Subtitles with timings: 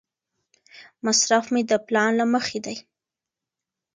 [1.05, 2.75] مصرف مې د پلان له مخې دی.